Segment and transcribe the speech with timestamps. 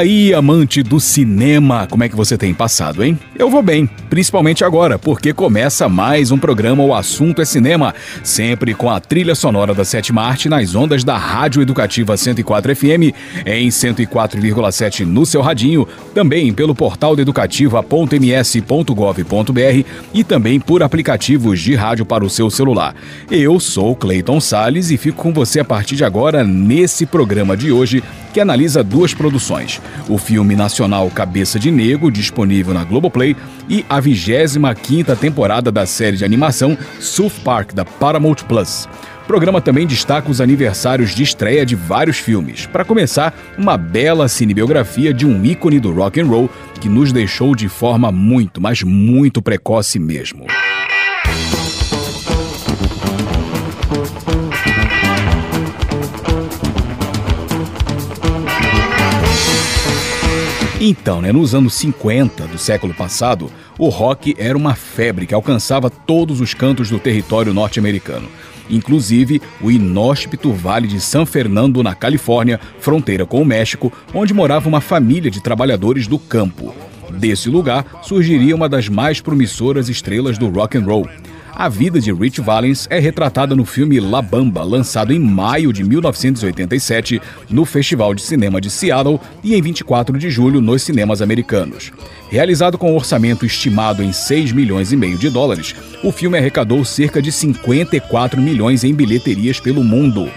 [0.00, 3.18] aí, amante do cinema, como é que você tem passado, hein?
[3.38, 7.94] Eu vou bem, principalmente agora, porque começa mais um programa O Assunto é Cinema,
[8.24, 13.12] sempre com a trilha sonora da sétima arte nas ondas da Rádio Educativa 104 FM,
[13.44, 22.06] em 104,7 no seu radinho, também pelo portal educativa.ms.gov.br e também por aplicativos de rádio
[22.06, 22.94] para o seu celular.
[23.30, 27.70] Eu sou Clayton Sales e fico com você a partir de agora nesse programa de
[27.70, 33.36] hoje que analisa duas produções: o filme nacional Cabeça de Negro, disponível na Globoplay,
[33.68, 38.88] e a 25 temporada da série de animação South Park da Paramount Plus.
[39.22, 42.66] O programa também destaca os aniversários de estreia de vários filmes.
[42.66, 47.54] Para começar, uma bela cinebiografia de um ícone do rock and roll que nos deixou
[47.54, 50.46] de forma muito, mas muito precoce mesmo.
[60.82, 65.90] Então, né, nos anos 50 do século passado, o rock era uma febre que alcançava
[65.90, 68.26] todos os cantos do território norte-americano,
[68.70, 74.70] inclusive o inóspito Vale de San Fernando, na Califórnia, fronteira com o México, onde morava
[74.70, 76.74] uma família de trabalhadores do campo.
[77.10, 81.06] Desse lugar surgiria uma das mais promissoras estrelas do rock and roll.
[81.54, 85.84] A vida de Rich Valens é retratada no filme La Bamba, lançado em maio de
[85.84, 87.20] 1987
[87.50, 91.92] no Festival de Cinema de Seattle e em 24 de julho nos cinemas americanos.
[92.30, 96.84] Realizado com um orçamento estimado em 6 milhões e meio de dólares, o filme arrecadou
[96.84, 100.30] cerca de 54 milhões em bilheterias pelo mundo.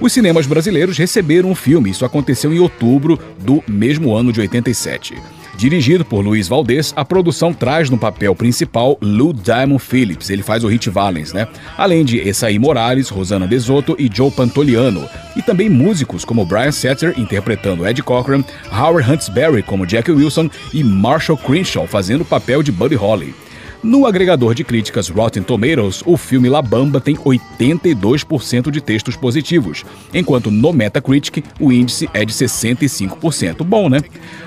[0.00, 5.14] Os cinemas brasileiros receberam o filme, isso aconteceu em outubro do mesmo ano de 87.
[5.56, 10.64] Dirigido por Luiz Valdez, a produção traz no papel principal Lou Diamond Phillips, ele faz
[10.64, 11.46] o Hit Valens, né?
[11.78, 15.08] Além de Essaí Morales, Rosana Desotto e Joe Pantoliano.
[15.36, 20.82] E também músicos como Brian Setzer interpretando Ed Cochran, Howard Huntsberry como Jack Wilson e
[20.82, 23.43] Marshall Crenshaw fazendo o papel de Buddy Holly.
[23.84, 29.84] No agregador de críticas Rotten Tomatoes, o filme La Bamba tem 82% de textos positivos,
[30.14, 33.62] enquanto no Metacritic o índice é de 65%.
[33.62, 34.00] Bom, né?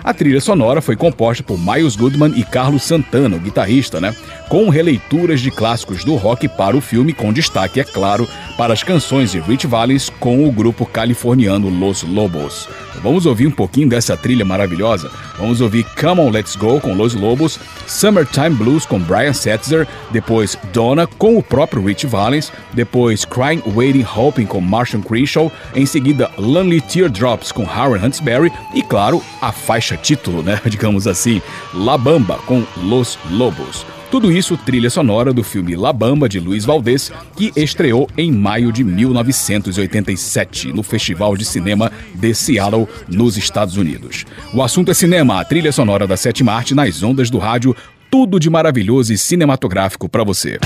[0.03, 4.15] A trilha sonora foi composta por Miles Goodman e Carlos Santana, o guitarrista, né?
[4.49, 8.27] Com releituras de clássicos do rock para o filme, com destaque, é claro,
[8.57, 12.67] para as canções de Rich Valens com o grupo californiano Los Lobos.
[13.01, 15.09] Vamos ouvir um pouquinho dessa trilha maravilhosa?
[15.37, 20.57] Vamos ouvir Come On Let's Go com Los Lobos, Summertime Blues com Brian Setzer, depois
[20.73, 26.31] Donna com o próprio Rich Valens, depois Crying, Waiting, Hoping com Marshall Crenshaw, em seguida
[26.37, 31.41] Lonely Teardrops com Howard Huntsberry e, claro, a faixa título, né, digamos assim,
[31.73, 33.96] La Bamba com Los Lobos.
[34.09, 38.71] Tudo isso trilha sonora do filme La Bamba de Luiz Valdez, que estreou em maio
[38.71, 44.25] de 1987 no Festival de Cinema de Seattle, nos Estados Unidos.
[44.53, 47.75] O assunto é cinema, a trilha sonora da sétima arte nas ondas do rádio,
[48.09, 50.57] tudo de maravilhoso e cinematográfico para você.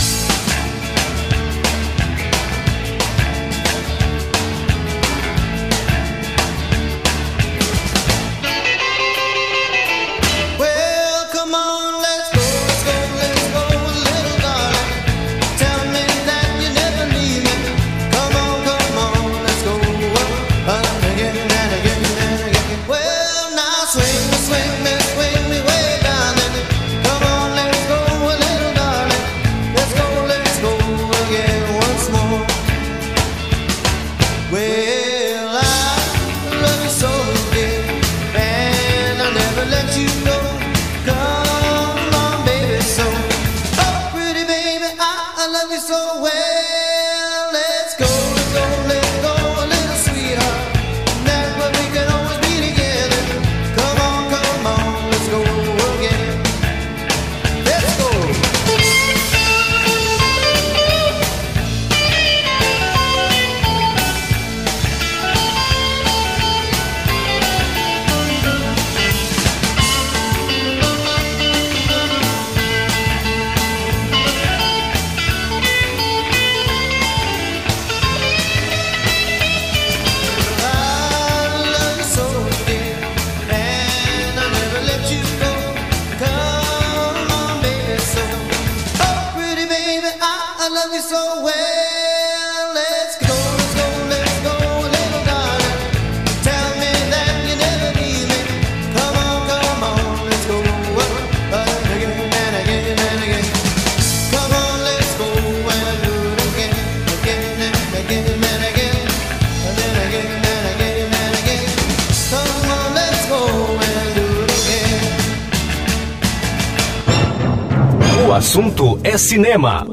[119.32, 119.86] Cinema.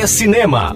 [0.00, 0.74] É cinema.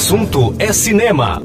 [0.00, 1.42] Assunto é cinema.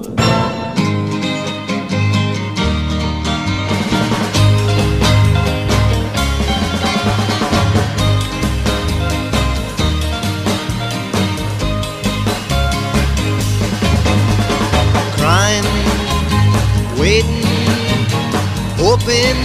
[18.78, 19.38] hoping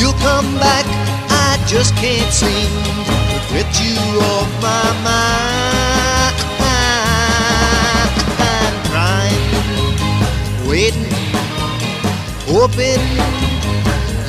[0.00, 0.84] you'll come back.
[1.30, 2.93] I just can't seem
[12.66, 13.04] hoping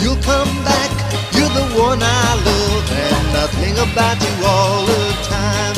[0.02, 0.92] you'll come back.
[1.36, 5.76] You're the one I love, and I think about you all the time.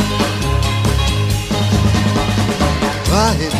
[3.05, 3.55] Crying.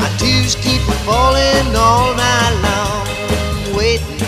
[0.00, 4.20] My tears keep falling all night long, waiting.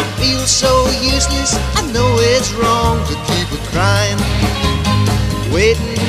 [0.00, 1.52] It feels so useless.
[1.76, 4.20] I know it's wrong to keep it crying,
[5.52, 6.00] waiting,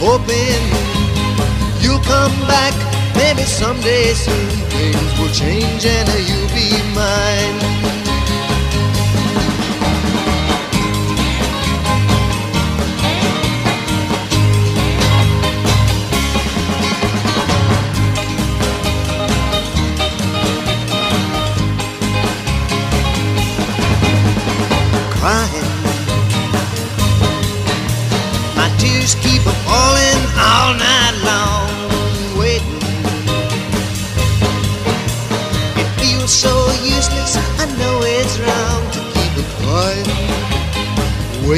[0.00, 0.85] hoping
[2.06, 2.74] come back.
[3.16, 7.75] Maybe someday soon things will change and you'll be mine.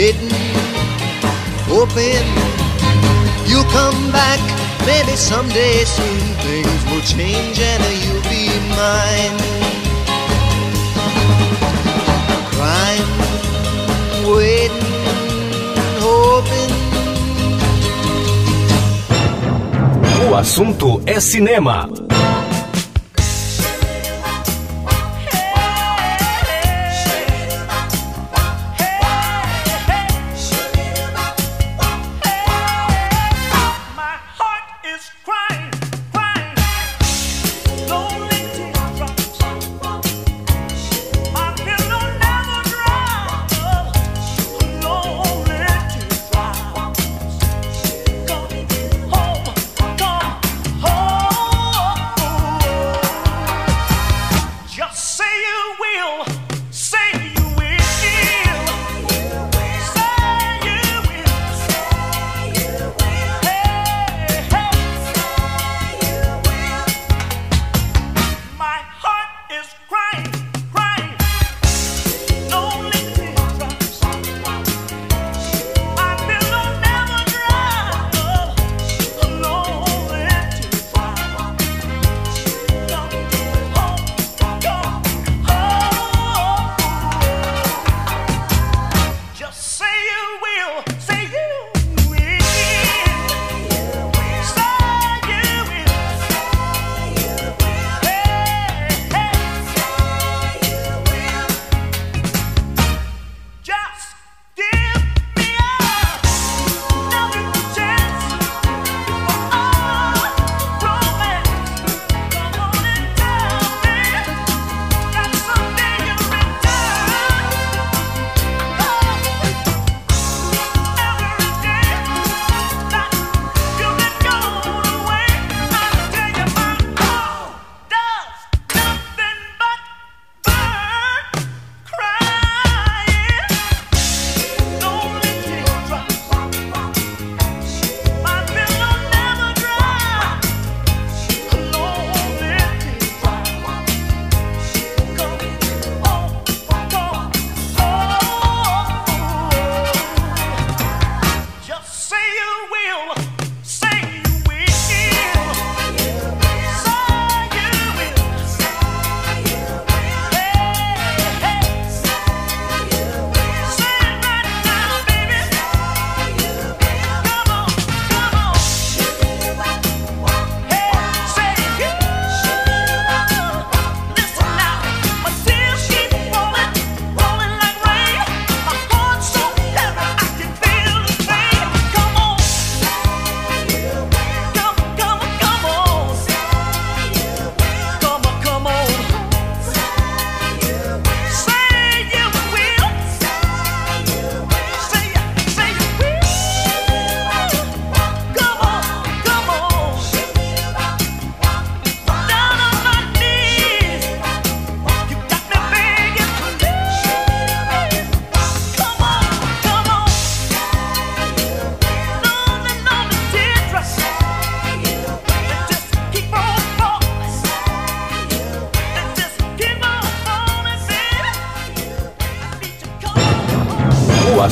[0.08, 0.30] Waiting,
[1.68, 2.26] hoping
[3.46, 4.40] you'll come back.
[4.86, 8.48] Maybe someday soon things will change and you'll be
[8.80, 9.36] mine.
[12.52, 13.10] Crying,
[14.34, 14.94] waiting,
[16.00, 16.72] hoping.
[20.30, 22.07] O assunto é cinema.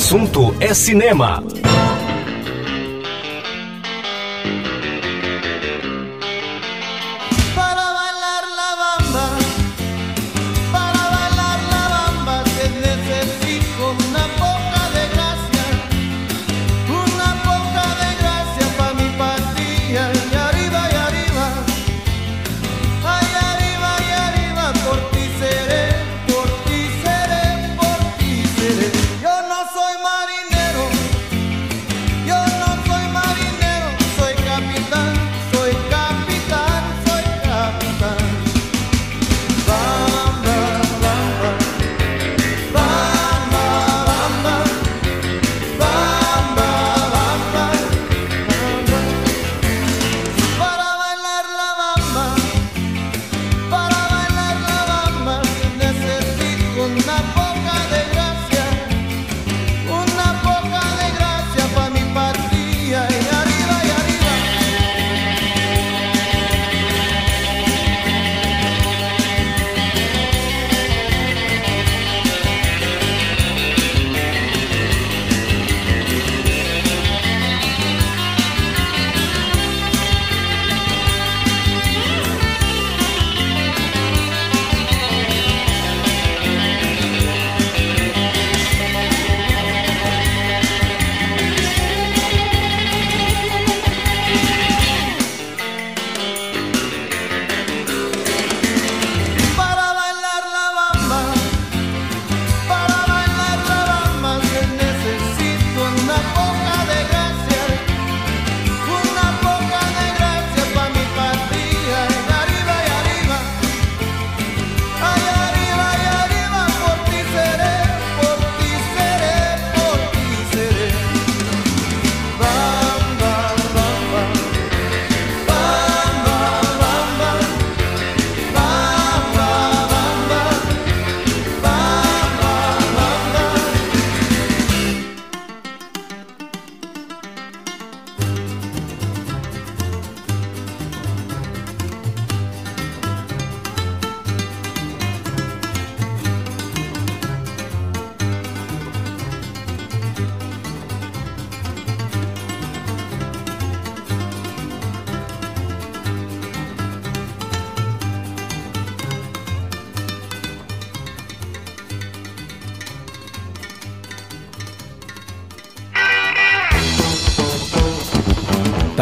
[0.06, 1.42] Assunto é cinema.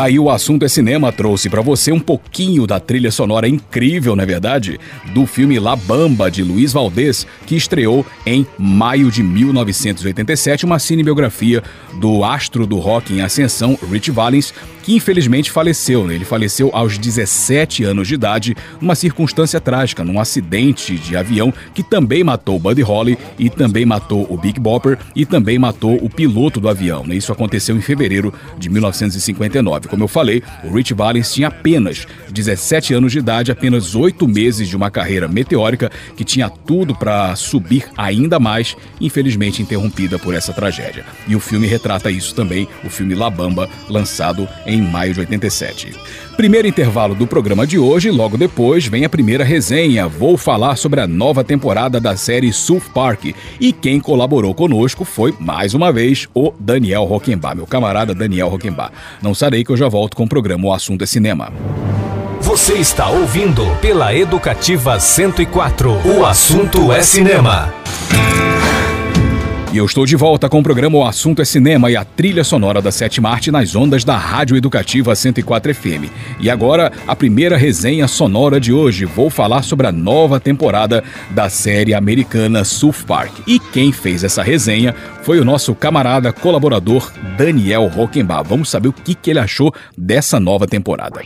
[0.05, 4.23] Aí o assunto é cinema, trouxe pra você um pouquinho da trilha sonora incrível, não
[4.23, 4.79] é verdade?
[5.15, 11.63] Do filme La Bamba, de Luiz Valdez, que estreou em maio de 1987, uma cinebiografia
[11.99, 14.53] do astro do rock em ascensão, Rich Valens,
[14.85, 16.07] que infelizmente faleceu.
[16.07, 16.15] né?
[16.15, 21.83] Ele faleceu aos 17 anos de idade, numa circunstância trágica, num acidente de avião que
[21.83, 26.61] também matou Buddy Holly e também matou o Big Bopper e também matou o piloto
[26.61, 27.05] do avião.
[27.05, 27.15] né?
[27.17, 29.89] Isso aconteceu em fevereiro de 1959.
[29.89, 34.69] Como eu falei, o Rich Valens tinha apenas 17 anos de idade, apenas 8 meses
[34.69, 40.53] de uma carreira meteórica que tinha tudo para subir ainda mais, infelizmente interrompida por essa
[40.53, 41.05] tragédia.
[41.27, 45.93] E o filme retrata isso também, o filme La Bamba, lançado em maio de 87.
[46.37, 50.09] Primeiro intervalo do programa de hoje, logo depois vem a primeira resenha.
[50.09, 53.35] Vou falar sobre a nova temporada da série South Park.
[53.61, 58.93] E quem colaborou conosco foi, mais uma vez, o Daniel Roquembar, meu camarada Daniel Roquembar.
[59.23, 61.53] Não sarei que eu já volto com o programa O Assunto é Cinema.
[62.41, 65.91] Você está ouvindo pela Educativa 104.
[66.19, 67.73] O assunto é cinema.
[69.75, 72.45] E eu estou de volta com o programa O Assunto é Cinema e a trilha
[72.45, 76.09] sonora da Sétima Arte nas ondas da Rádio Educativa 104 FM.
[76.39, 79.05] E agora, a primeira resenha sonora de hoje.
[79.05, 83.33] Vou falar sobre a nova temporada da série americana South Park.
[83.49, 88.49] E quem fez essa resenha foi o nosso camarada colaborador Daniel Rockenbach.
[88.49, 91.21] Vamos saber o que, que ele achou dessa nova temporada.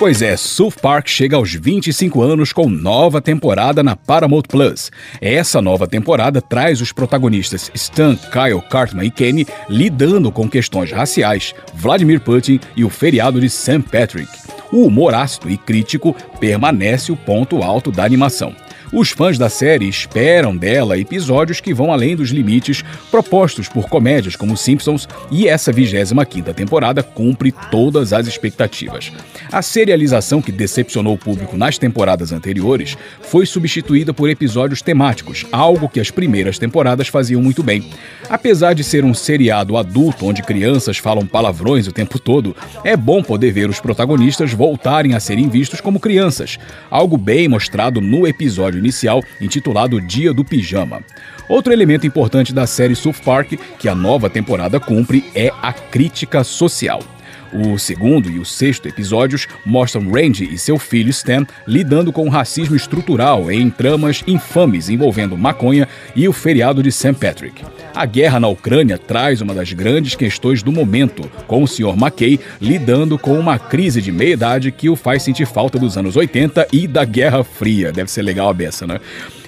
[0.00, 4.90] Pois é, South Park chega aos 25 anos com nova temporada na Paramount Plus.
[5.20, 11.54] Essa nova temporada traz os protagonistas Stan, Kyle, Cartman e Kenny lidando com questões raciais,
[11.74, 13.82] Vladimir Putin e o feriado de St.
[13.92, 14.30] Patrick.
[14.72, 18.56] O humor ácido e crítico permanece o ponto alto da animação.
[18.92, 24.34] Os fãs da série esperam dela episódios que vão além dos limites propostos por comédias
[24.34, 29.12] como Simpsons e essa 25ª temporada cumpre todas as expectativas.
[29.52, 35.88] A serialização que decepcionou o público nas temporadas anteriores foi substituída por episódios temáticos, algo
[35.88, 37.84] que as primeiras temporadas faziam muito bem.
[38.28, 43.24] Apesar de ser um seriado adulto onde crianças falam palavrões o tempo todo, é bom
[43.24, 46.56] poder ver os protagonistas voltarem a serem vistos como crianças,
[46.88, 51.02] algo bem mostrado no episódio inicial intitulado Dia do Pijama.
[51.48, 56.44] Outro elemento importante da série South Park que a nova temporada cumpre é a crítica
[56.44, 57.00] social.
[57.52, 62.30] O segundo e o sexto episódios mostram Randy e seu filho Stan lidando com o
[62.30, 67.14] racismo estrutural em tramas infames envolvendo maconha e o feriado de St.
[67.14, 67.64] Patrick.
[67.94, 71.96] A guerra na Ucrânia traz uma das grandes questões do momento, com o Sr.
[71.96, 76.68] McKay lidando com uma crise de meia-idade que o faz sentir falta dos anos 80
[76.72, 77.90] e da Guerra Fria.
[77.90, 79.00] Deve ser legal a beça, né?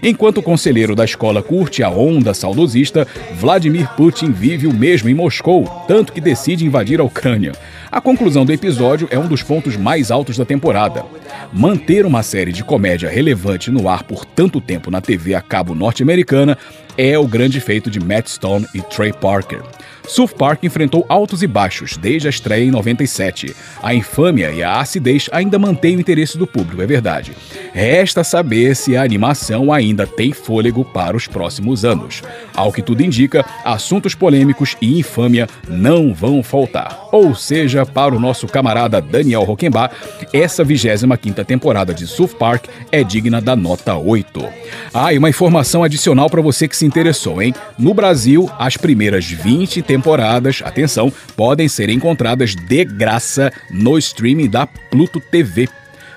[0.02, 3.06] Enquanto o conselheiro da escola curte a onda saudosista,
[3.38, 7.52] Vladimir Putin vive o mesmo em Moscou, tanto que decide invadir a Ucrânia.
[7.92, 11.04] A conclusão do episódio é um dos pontos mais altos da temporada.
[11.52, 15.74] Manter uma série de comédia relevante no ar por tanto tempo na TV a cabo
[15.74, 16.58] norte-americana
[16.96, 19.62] é o grande feito de Matt Stone e Trey Parker.
[20.06, 23.54] South Park enfrentou altos e baixos desde a estreia em 97.
[23.82, 27.32] A infâmia e a acidez ainda mantêm o interesse do público, é verdade.
[27.72, 32.22] Resta saber se a animação ainda tem fôlego para os próximos anos.
[32.54, 37.08] Ao que tudo indica, assuntos polêmicos e infâmia não vão faltar.
[37.12, 39.92] Ou seja, para o nosso camarada Daniel Roquembar,
[40.32, 44.44] essa 25ª temporada de South Park é digna da nota 8.
[44.92, 47.54] Ah, e uma informação adicional para você que se interessou, hein?
[47.78, 54.66] No Brasil, as primeiras 20 temporadas, atenção, podem ser encontradas de graça no streaming da
[54.66, 55.68] Pluto TV.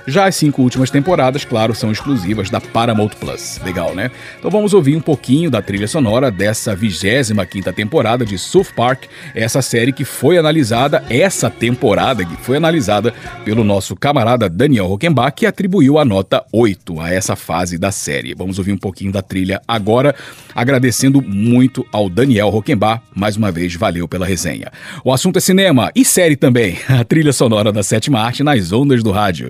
[0.08, 3.60] Já as cinco últimas temporadas, claro, são exclusivas da Paramount Plus.
[3.63, 4.12] Legal, né?
[4.38, 9.62] Então vamos ouvir um pouquinho da trilha sonora dessa 25ª temporada de South Park, essa
[9.62, 13.13] série que foi analisada, essa temporada que foi analisada
[13.44, 18.36] pelo nosso camarada Daniel Rockenbach, que atribuiu a nota 8 a essa fase da série.
[18.36, 20.15] Vamos ouvir um pouquinho da trilha agora,
[20.54, 24.72] agradecendo muito ao Daniel Rockenbach, mais uma vez, valeu pela resenha.
[25.04, 29.02] O assunto é cinema e série também, a trilha sonora da sétima arte nas ondas
[29.02, 29.50] do rádio.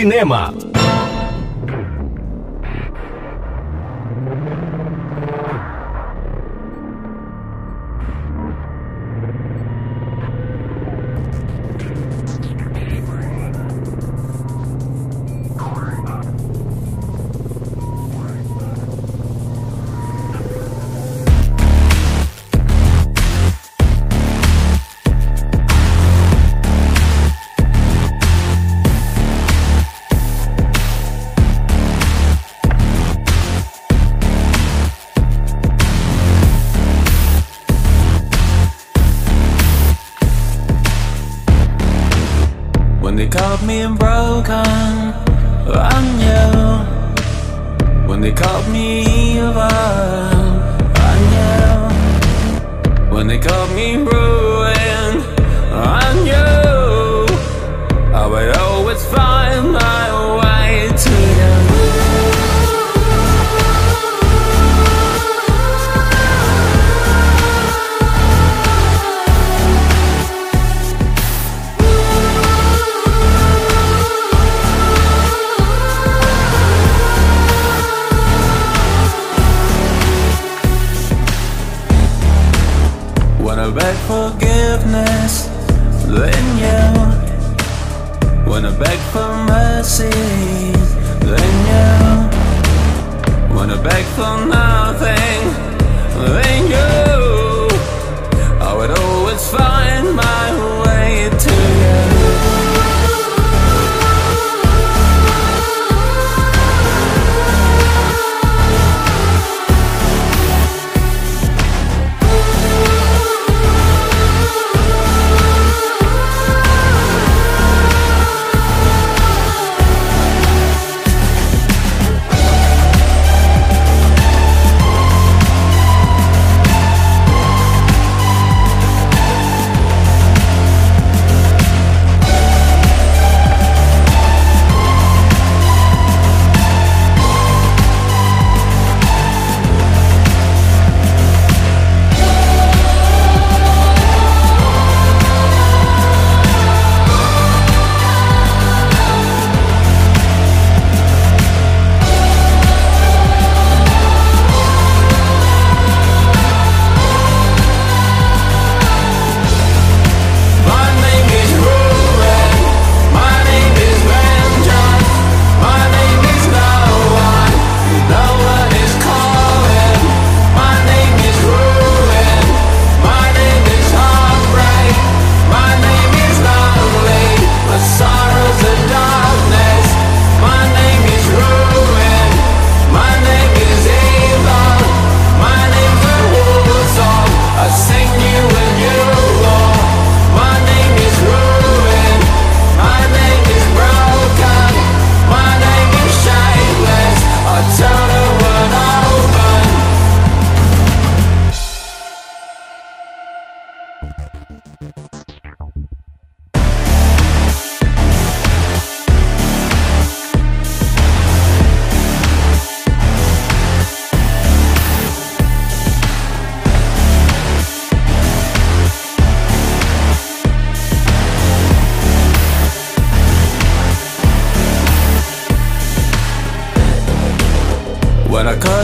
[0.00, 0.59] cinema.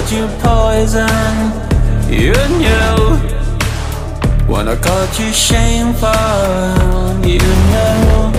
[0.07, 1.09] called you poison,
[2.09, 3.17] you knew
[4.47, 6.09] When I called you shameful,
[7.27, 7.41] you
[7.71, 8.31] knew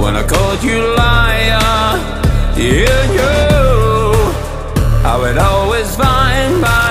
[0.00, 1.98] When I called you liar,
[2.56, 3.52] you knew
[5.04, 6.87] I would always find my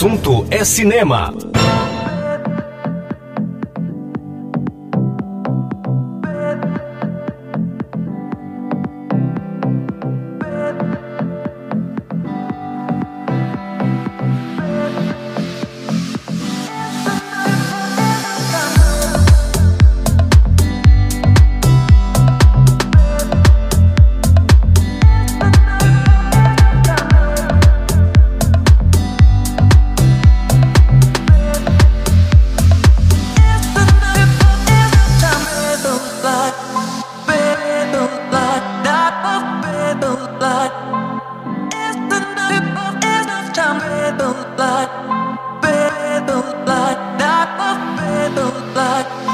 [0.00, 1.49] assunto é cinema.
[48.80, 49.29] O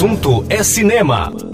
[0.00, 1.49] assunto é cinema.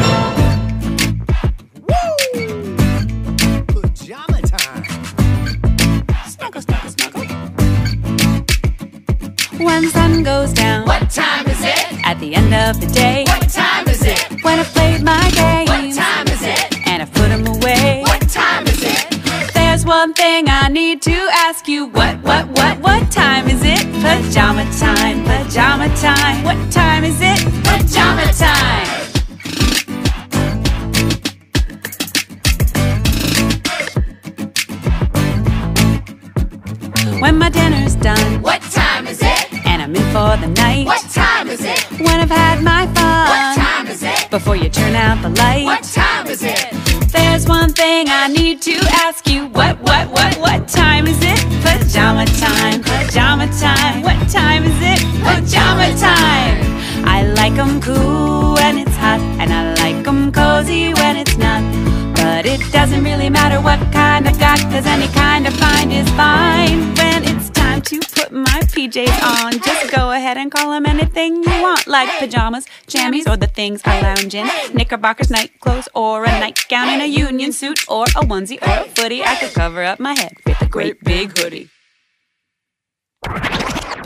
[63.16, 66.94] Really matter what kind I got, cause any kind I find is fine.
[66.96, 71.42] When it's time to put my PJs on, just go ahead and call 'em anything
[71.42, 74.46] you want, like pajamas, jammies, or the things I lounge in.
[74.74, 78.88] Knickerbockers, night clothes, or a nightgown in a union suit, or a onesie or a
[78.94, 79.22] footie.
[79.24, 81.70] I could cover up my head with a great big hoodie.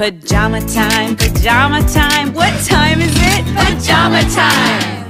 [0.00, 2.32] Pajama time, pajama time.
[2.32, 3.42] What time is it?
[3.56, 5.09] Pajama time.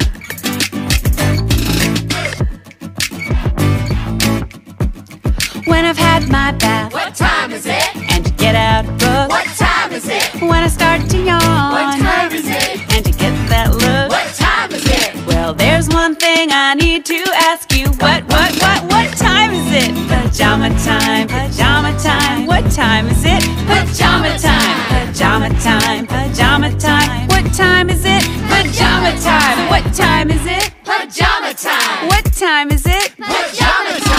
[5.71, 7.97] When I've had my bath What time is it?
[8.13, 9.29] and to get out of book.
[9.31, 10.25] What time is it?
[10.43, 12.81] When I start to yawn What time is it?
[12.95, 14.11] and to get that look.
[14.11, 15.11] What time is it?
[15.27, 17.19] Well, there's one thing I need to
[17.51, 17.87] ask you.
[18.05, 19.91] What, what, what, what time is it?
[20.09, 22.47] Pajama time, pajama time.
[22.47, 23.43] What time is it?
[23.71, 27.29] Pajama time, pajama time, pajama time.
[27.29, 28.23] What time is it?
[28.51, 29.59] Pajama time.
[29.71, 30.71] What time is it?
[30.85, 32.09] Pajama time.
[32.09, 33.15] What time is it?
[33.17, 34.10] Pajama time.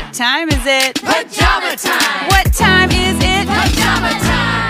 [0.00, 0.94] What time is it?
[1.02, 2.28] Pajama time.
[2.28, 3.46] What time is it?
[3.46, 4.69] Pajama time.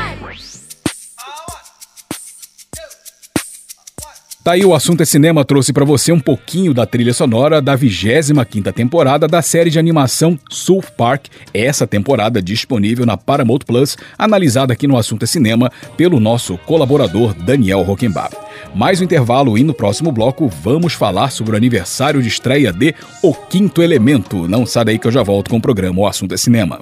[4.42, 7.76] Tá aí o assunto é cinema trouxe pra você um pouquinho da trilha sonora da
[7.76, 14.72] 25ª temporada da série de animação South Park, essa temporada disponível na Paramount Plus, analisada
[14.72, 18.34] aqui no assunto é cinema pelo nosso colaborador Daniel Rockenbach.
[18.74, 22.94] Mais um intervalo e no próximo bloco vamos falar sobre o aniversário de estreia de
[23.22, 24.48] O Quinto Elemento.
[24.48, 26.80] Não sai daí que eu já volto com o programa O Assunto é Cinema.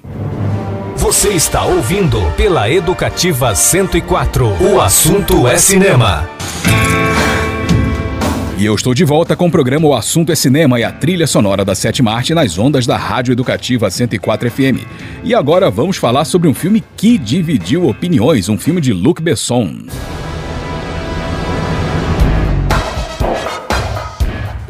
[0.97, 4.47] Você está ouvindo pela Educativa 104.
[4.63, 6.29] O assunto é cinema.
[8.59, 11.29] E eu estou de volta com o programa O Assunto é Cinema e a trilha
[11.29, 14.85] sonora da sétima arte nas ondas da Rádio Educativa 104 FM.
[15.23, 19.85] E agora vamos falar sobre um filme que dividiu opiniões, um filme de Luc Besson.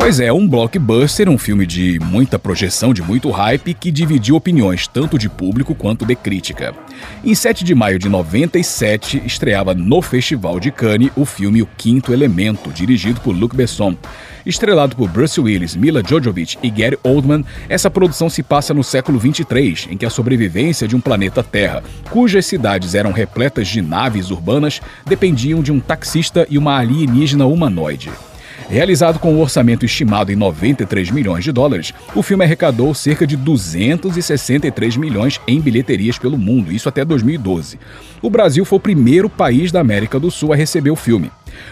[0.01, 4.87] Pois é, um blockbuster, um filme de muita projeção, de muito hype, que dividiu opiniões
[4.87, 6.73] tanto de público quanto de crítica.
[7.23, 12.13] Em 7 de maio de 97, estreava no Festival de Cannes o filme O Quinto
[12.13, 13.97] Elemento, dirigido por Luc Besson.
[14.47, 19.19] Estrelado por Bruce Willis, Mila Jovovich e Gary Oldman, essa produção se passa no século
[19.19, 24.31] 23, em que a sobrevivência de um planeta Terra, cujas cidades eram repletas de naves
[24.31, 28.11] urbanas, dependiam de um taxista e uma alienígena humanoide.
[28.69, 33.35] Realizado com um orçamento estimado em 93 milhões de dólares, o filme arrecadou cerca de
[33.35, 37.79] 263 milhões em bilheterias pelo mundo, isso até 2012.
[38.21, 41.31] O Brasil foi o primeiro país da América do Sul a receber o filme.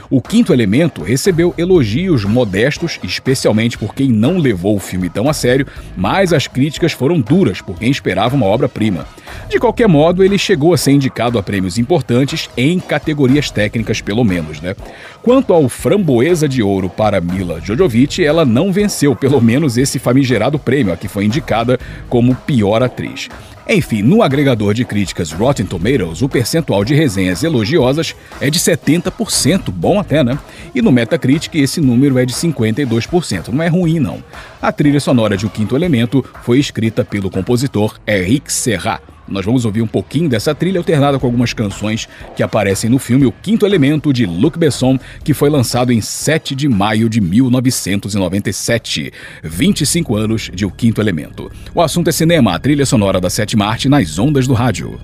[0.08, 5.32] O Quinto Elemento recebeu elogios modestos, especialmente por quem não levou o filme tão a
[5.32, 5.66] sério,
[5.96, 9.06] mas as críticas foram duras por quem esperava uma obra-prima.
[9.48, 14.24] De qualquer modo, ele chegou a ser indicado a prêmios importantes em categorias técnicas, pelo
[14.24, 14.74] menos, né?
[15.22, 20.58] Quanto ao Framboesa de Ouro para Mila Jovovich, ela não venceu pelo menos esse famigerado
[20.58, 23.28] prêmio, a que foi indicada como pior atriz.
[23.68, 29.72] Enfim, no agregador de críticas Rotten Tomatoes, o percentual de resenhas elogiosas é de 70%,
[29.72, 30.38] bom até, né?
[30.72, 34.22] E no Metacritic esse número é de 52%, não é ruim não.
[34.62, 39.00] A trilha sonora de O Quinto Elemento foi escrita pelo compositor Eric Serra.
[39.28, 43.26] Nós vamos ouvir um pouquinho dessa trilha alternada com algumas canções que aparecem no filme
[43.26, 49.12] O Quinto Elemento de Luc Besson, que foi lançado em 7 de maio de 1997.
[49.42, 51.50] 25 anos de O Quinto Elemento.
[51.74, 54.98] O assunto é cinema, a trilha sonora da sétima arte nas ondas do rádio.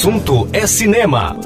[0.00, 1.39] Assunto é cinema.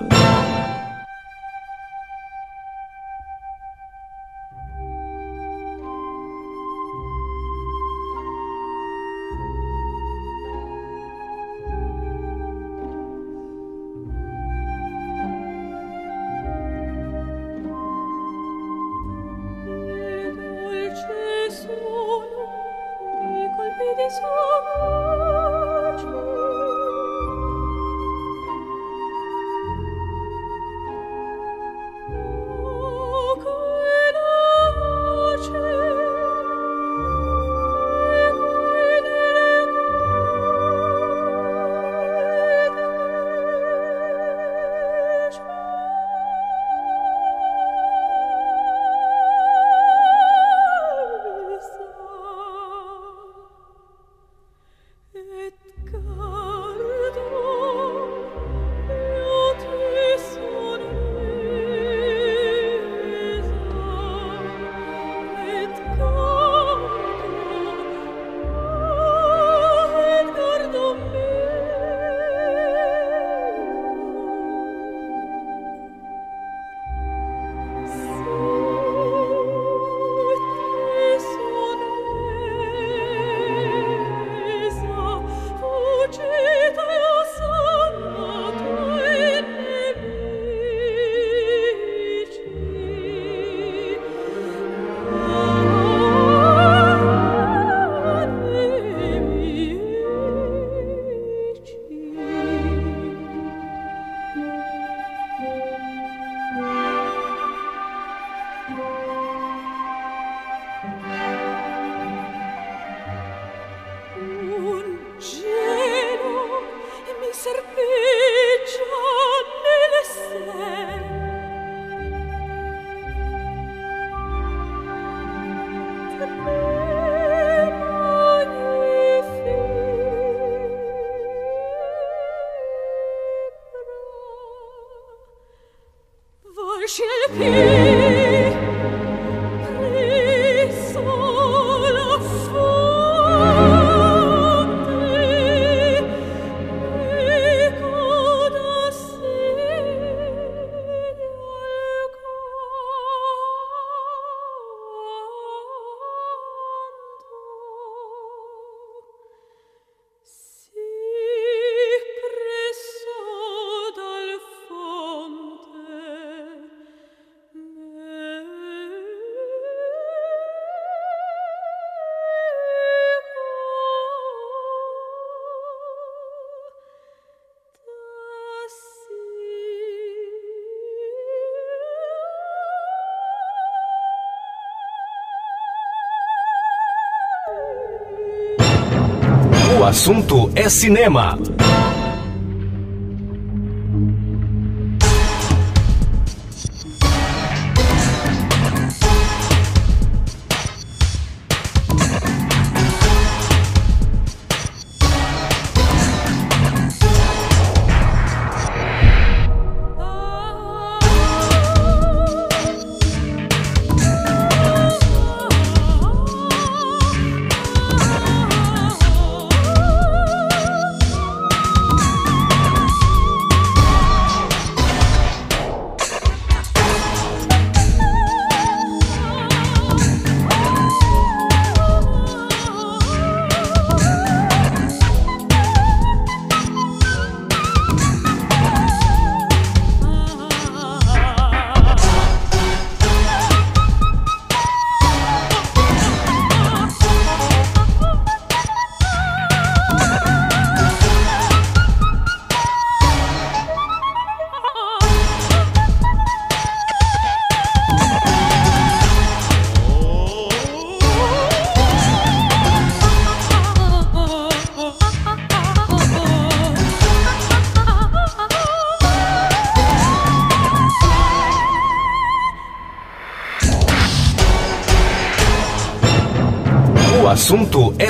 [189.95, 191.39] Assunto é cinema.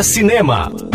[0.05, 0.94] Cinema.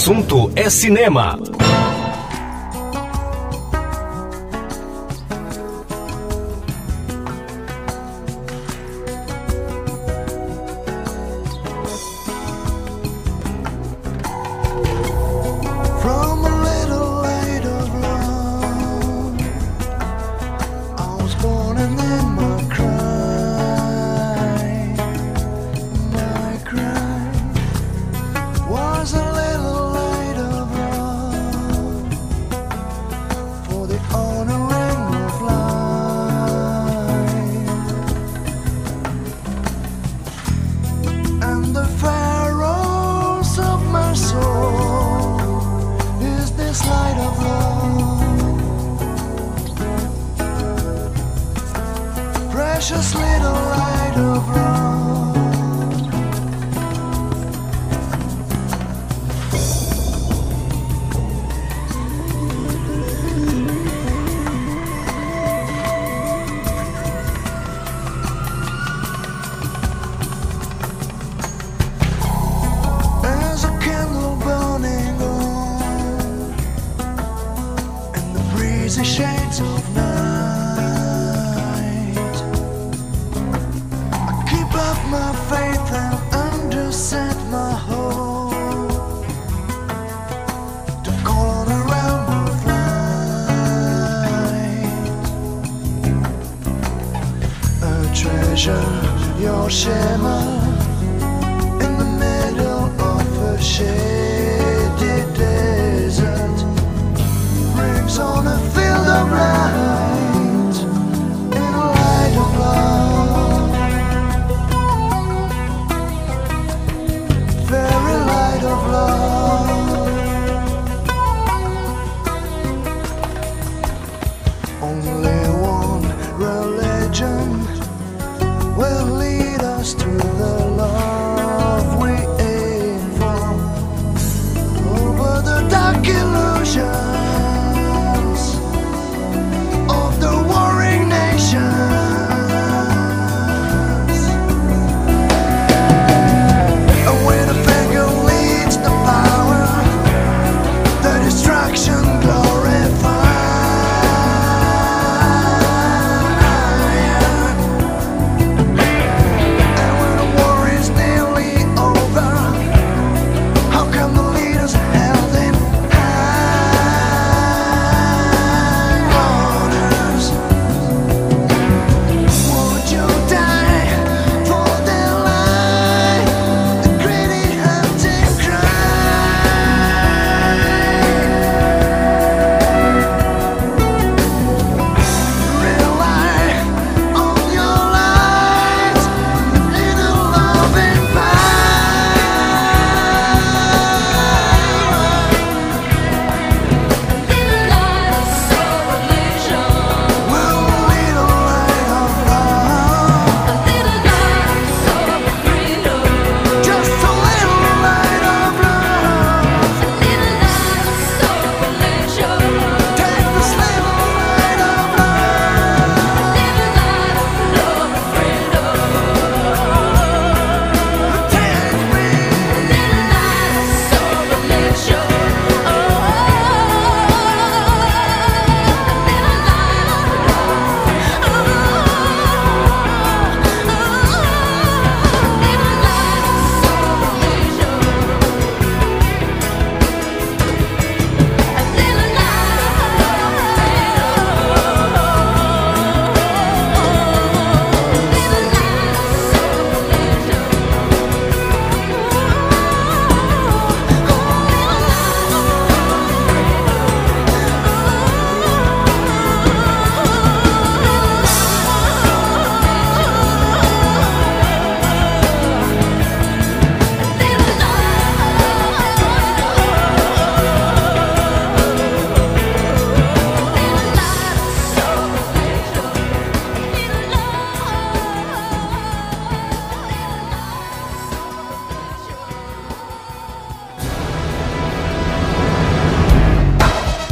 [0.00, 1.38] Assunto é cinema.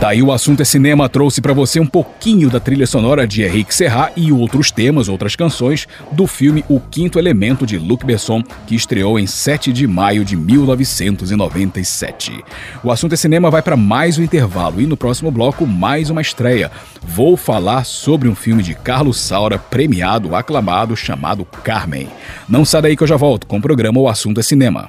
[0.09, 3.75] Aí o assunto é cinema trouxe pra você um pouquinho da trilha sonora de Henrique
[3.75, 8.75] Serra e outros temas, outras canções do filme O Quinto Elemento de Luc Besson, que
[8.75, 12.43] estreou em 7 de maio de 1997.
[12.83, 16.23] O assunto é cinema vai para mais um intervalo e no próximo bloco mais uma
[16.23, 16.73] estreia.
[17.03, 22.09] Vou falar sobre um filme de Carlos Saura premiado, aclamado, chamado Carmen.
[22.49, 24.89] Não sai daí que eu já volto com o programa O Assunto é Cinema.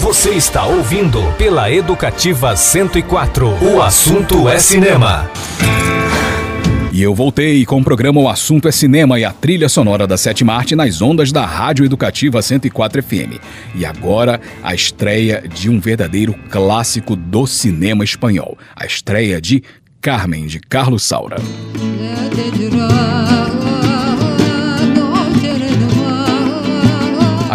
[0.00, 3.46] Você está ouvindo pela Educativa 104.
[3.62, 5.30] O assunto é cinema.
[6.90, 10.16] E eu voltei com o programa O Assunto é Cinema e a trilha sonora da
[10.16, 13.38] Sétima Arte nas ondas da Rádio Educativa 104 FM.
[13.74, 18.56] E agora, a estreia de um verdadeiro clássico do cinema espanhol.
[18.74, 19.62] A estreia de
[20.00, 21.36] Carmen, de Carlos Saura.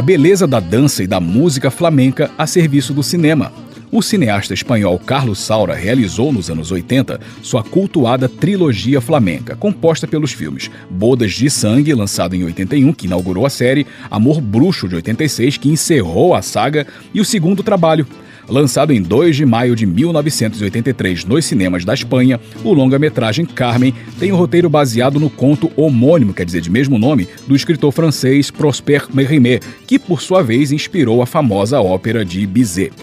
[0.06, 3.52] Beleza da dança e da música flamenca a serviço do cinema.
[3.92, 10.32] O cineasta espanhol Carlos Saura realizou nos anos 80 sua cultuada trilogia flamenca, composta pelos
[10.32, 15.58] filmes Bodas de Sangue, lançado em 81, que inaugurou a série, Amor Bruxo, de 86,
[15.58, 18.06] que encerrou a saga, e o segundo trabalho,
[18.48, 24.32] Lançado em 2 de maio de 1983 nos cinemas da Espanha, o longa-metragem Carmen tem
[24.32, 29.08] um roteiro baseado no conto homônimo, quer dizer, de mesmo nome, do escritor francês Prosper
[29.14, 32.94] Mérimée, que por sua vez inspirou a famosa ópera de Bizet.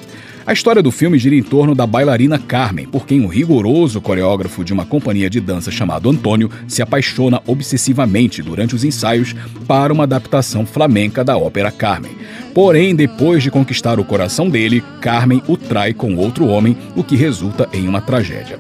[0.45, 4.65] A história do filme gira em torno da bailarina Carmen, por quem um rigoroso coreógrafo
[4.65, 9.37] de uma companhia de dança chamado Antônio se apaixona obsessivamente durante os ensaios
[9.69, 12.17] para uma adaptação flamenca da ópera Carmen.
[12.53, 17.15] Porém, depois de conquistar o coração dele, Carmen o trai com outro homem, o que
[17.15, 18.59] resulta em uma tragédia.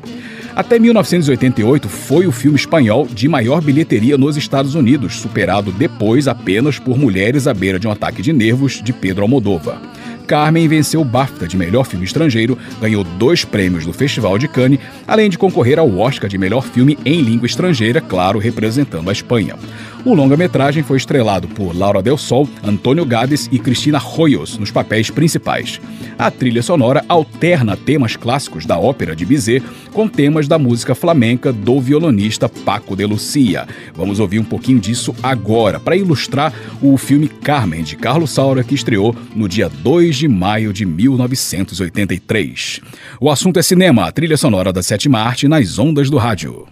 [0.54, 6.78] Até 1988 foi o filme espanhol de maior bilheteria nos Estados Unidos, superado depois apenas
[6.78, 9.80] por Mulheres à beira de um ataque de nervos de Pedro Almodóvar.
[10.22, 14.80] Carmen venceu o BAFTA de melhor filme estrangeiro, ganhou dois prêmios do Festival de Cannes,
[15.06, 19.56] além de concorrer ao Oscar de melhor filme em língua estrangeira, claro, representando a Espanha.
[20.04, 25.10] O longa-metragem foi estrelado por Laura Del Sol, Antônio Gades e Cristina Royos nos papéis
[25.10, 25.80] principais.
[26.18, 31.52] A trilha sonora alterna temas clássicos da ópera de Bizet com temas da música flamenca
[31.52, 33.68] do violonista Paco de Lucia.
[33.94, 38.74] Vamos ouvir um pouquinho disso agora, para ilustrar o filme Carmen, de Carlos Saura, que
[38.74, 42.80] estreou no dia 2 de maio de 1983.
[43.20, 46.66] O assunto é cinema, a trilha sonora da sétima arte nas ondas do rádio.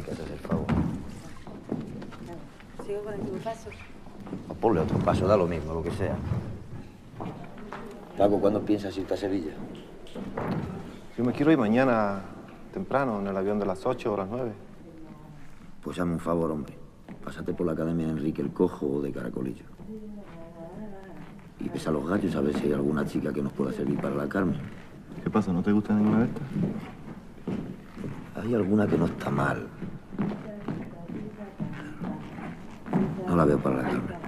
[0.00, 0.66] Coge tú a las chicas, haz el favor.
[2.86, 3.70] Sigo con el mismo paso.
[4.48, 6.16] O ponle otro paso, da lo mismo, lo que sea.
[8.16, 9.52] Paco, ¿cuándo piensas irte a Sevilla?
[11.16, 12.22] Yo me quiero ir mañana
[12.72, 14.52] temprano en el avión de las 8 o las 9.
[15.82, 16.74] Pues hazme un favor, hombre.
[17.24, 19.64] Pásate por la academia de Enrique el Cojo o de Caracolillo.
[21.60, 24.00] Y ves a los gallos a ver si hay alguna chica que nos pueda servir
[24.00, 24.58] para la Carmen.
[25.22, 25.52] ¿Qué pasa?
[25.52, 26.42] ¿No te gusta ninguna de estas?
[28.42, 29.68] Hay alguna que no está mal.
[33.32, 34.21] No la veo para la Carmen.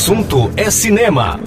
[0.00, 1.39] Assunto é cinema.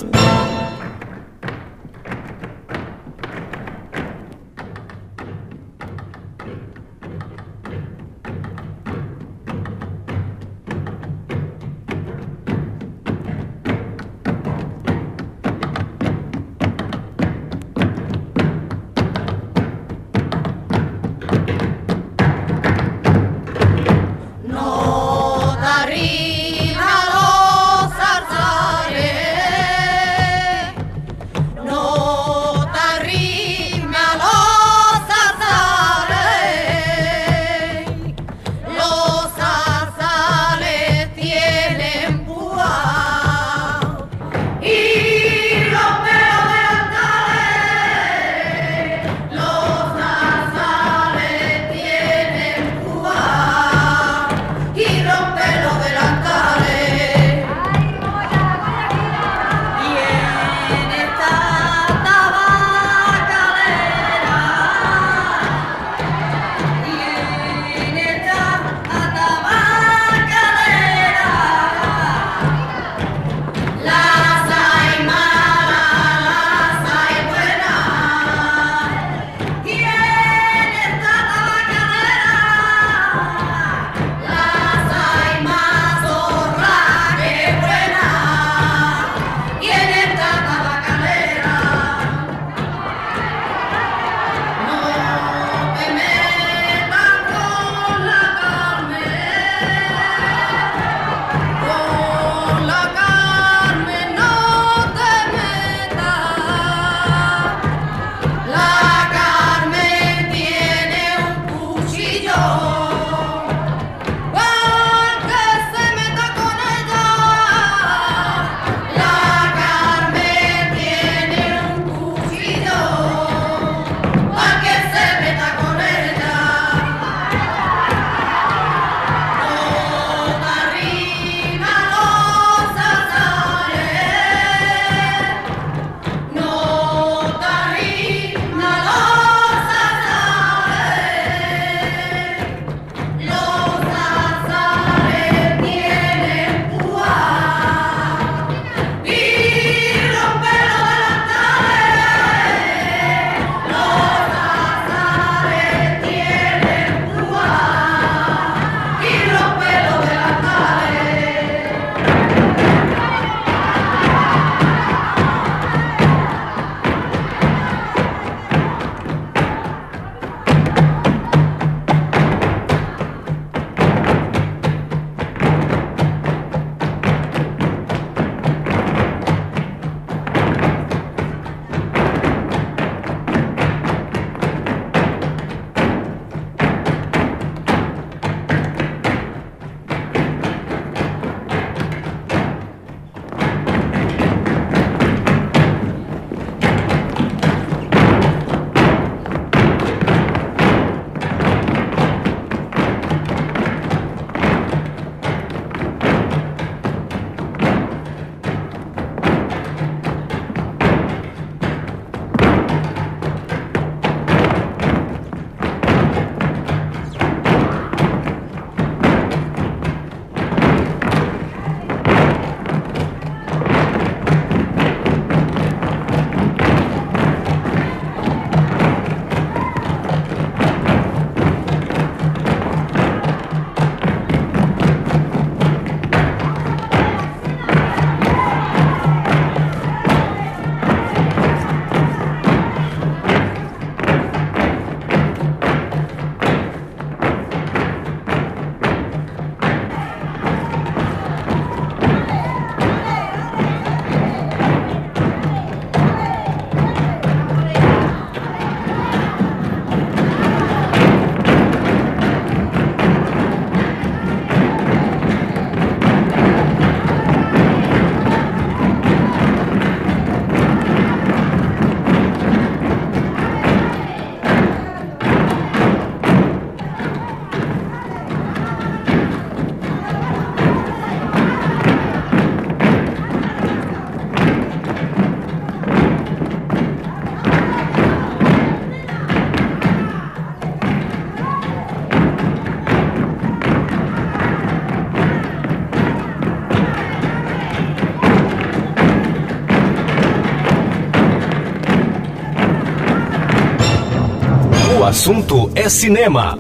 [305.14, 306.58] Assunto é cinema.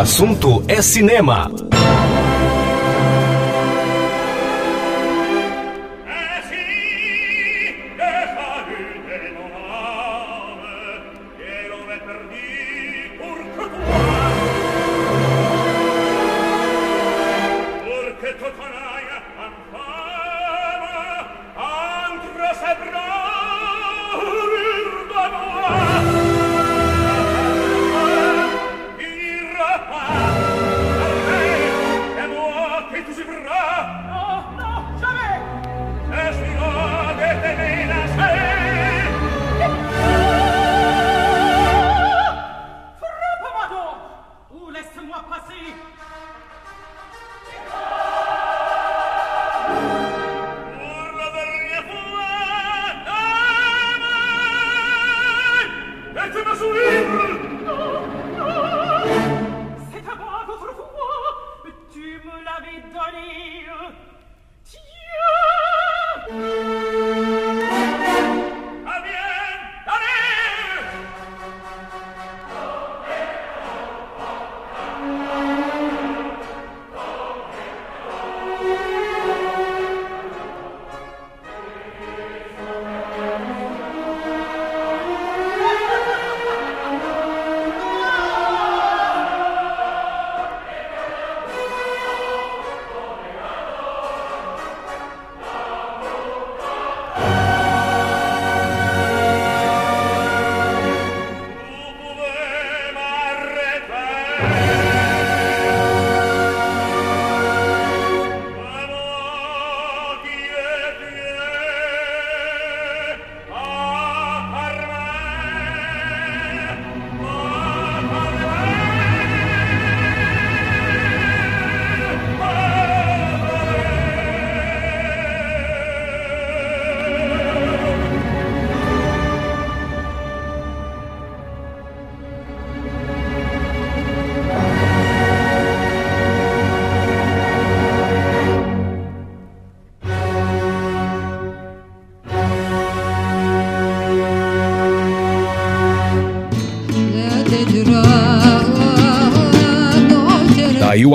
[0.00, 1.50] Assunto é cinema.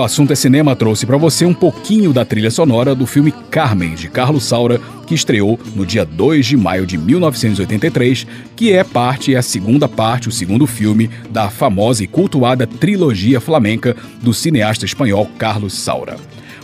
[0.06, 4.08] Assunto é cinema trouxe para você um pouquinho da trilha sonora do filme Carmen, de
[4.08, 9.36] Carlos Saura, que estreou no dia 2 de maio de 1983, que é parte e
[9.36, 15.28] a segunda parte, o segundo filme da famosa e cultuada trilogia flamenca do cineasta espanhol
[15.40, 16.18] Carlos Saura.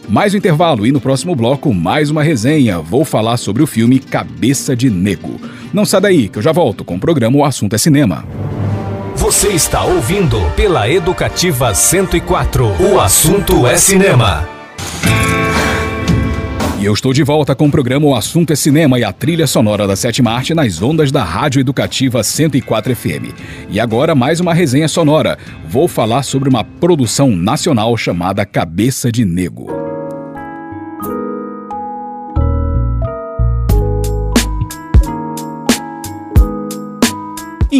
[0.07, 2.79] Mais um intervalo e no próximo bloco mais uma resenha.
[2.79, 5.41] Vou falar sobre o filme Cabeça de Nego.
[5.73, 8.23] Não sai daí que eu já volto com o programa O Assunto é Cinema.
[9.15, 12.65] Você está ouvindo pela Educativa 104.
[12.79, 14.47] O assunto é cinema.
[16.79, 19.45] E eu estou de volta com o programa O Assunto é Cinema e a trilha
[19.45, 23.35] sonora da Sétima Arte nas ondas da Rádio Educativa 104 FM.
[23.69, 25.37] E agora mais uma resenha sonora.
[25.67, 29.90] Vou falar sobre uma produção nacional chamada Cabeça de Nego.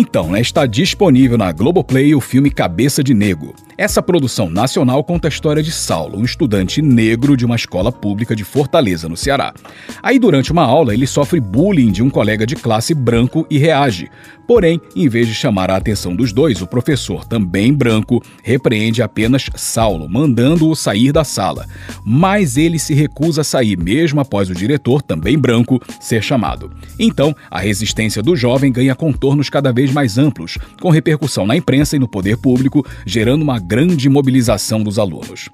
[0.02, 3.54] Então, né, está disponível na Globoplay o filme Cabeça de Nego.
[3.82, 8.36] Essa produção nacional conta a história de Saulo, um estudante negro de uma escola pública
[8.36, 9.56] de Fortaleza, no Ceará.
[10.04, 14.08] Aí, durante uma aula, ele sofre bullying de um colega de classe branco e reage.
[14.48, 19.50] Porém, em vez de chamar a atenção dos dois, o professor, também branco, repreende apenas
[19.56, 21.66] Saulo, mandando-o sair da sala.
[22.06, 26.70] Mas ele se recusa a sair, mesmo após o diretor, também branco, ser chamado.
[27.00, 31.96] Então, a resistência do jovem ganha contornos cada vez mais amplos, com repercussão na imprensa
[31.96, 35.48] e no poder público, gerando uma grande mobilização dos alunos.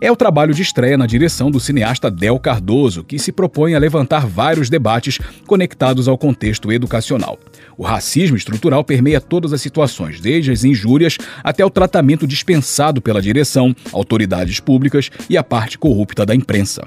[0.00, 3.78] É o trabalho de estreia na direção do cineasta Del Cardoso, que se propõe a
[3.78, 7.38] levantar vários debates conectados ao contexto educacional.
[7.76, 13.20] O racismo estrutural permeia todas as situações, desde as injúrias até o tratamento dispensado pela
[13.20, 16.86] direção, autoridades públicas e a parte corrupta da imprensa.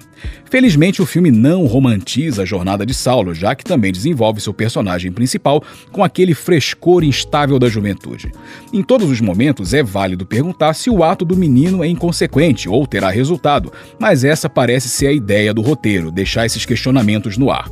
[0.49, 5.11] Felizmente, o filme não romantiza a jornada de Saulo, já que também desenvolve seu personagem
[5.11, 8.31] principal com aquele frescor instável da juventude.
[8.73, 12.87] Em todos os momentos, é válido perguntar se o ato do menino é inconsequente ou
[12.87, 17.69] terá resultado, mas essa parece ser a ideia do roteiro, deixar esses questionamentos no ar.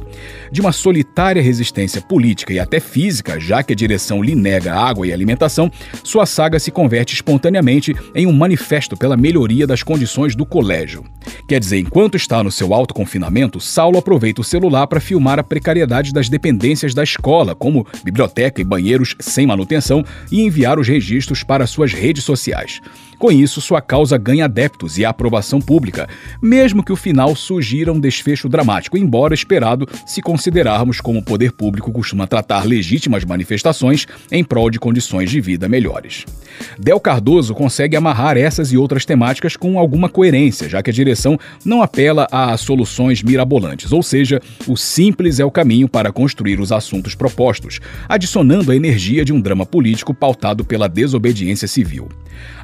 [0.51, 5.07] De uma solitária resistência política e até física, já que a direção lhe nega água
[5.07, 5.71] e alimentação,
[6.03, 11.03] sua saga se converte espontaneamente em um manifesto pela melhoria das condições do colégio.
[11.47, 16.13] Quer dizer, enquanto está no seu autoconfinamento, Saulo aproveita o celular para filmar a precariedade
[16.13, 21.43] das dependências da escola, como biblioteca e banheiro dinheiros sem manutenção e enviar os registros
[21.43, 22.78] para suas redes sociais.
[22.79, 23.08] English.
[23.19, 26.07] Com isso, sua causa ganha adeptos e aprovação pública,
[26.41, 31.51] mesmo que o final sugira um desfecho dramático, embora esperado se considerarmos como o poder
[31.51, 36.25] público costuma tratar legítimas manifestações em prol de condições de vida melhores.
[36.79, 41.37] Del Cardoso consegue amarrar essas e outras temáticas com alguma coerência, já que a direção
[41.65, 46.71] não apela a soluções mirabolantes, ou seja, o simples é o caminho para construir os
[46.71, 52.07] assuntos propostos, adicionando a energia de um drama político pautado pela desobediência civil.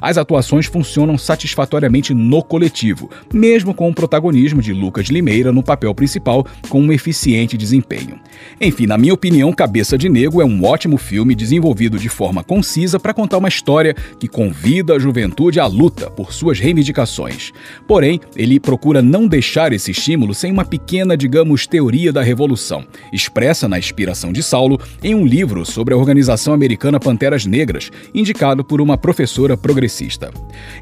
[0.00, 5.94] As atuações funcionam satisfatoriamente no coletivo, mesmo com o protagonismo de Lucas Limeira no papel
[5.94, 8.20] principal, com um eficiente desempenho.
[8.60, 12.98] Enfim, na minha opinião, Cabeça de Negro é um ótimo filme desenvolvido de forma concisa
[12.98, 17.52] para contar uma história que convida a juventude à luta por suas reivindicações.
[17.86, 23.68] Porém, ele procura não deixar esse estímulo sem uma pequena, digamos, teoria da revolução, expressa
[23.68, 28.80] na inspiração de Saulo em um livro sobre a organização americana Panteras Negras, indicado por
[28.80, 30.30] uma professora progressista.